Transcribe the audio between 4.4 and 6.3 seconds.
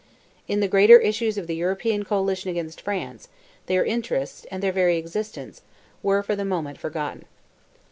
and their very existence, were